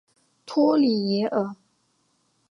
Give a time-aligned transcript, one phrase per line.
[0.47, 1.55] 托里耶尔。